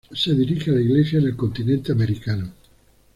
[0.13, 2.51] Se dirige a la Iglesia en el continente americano.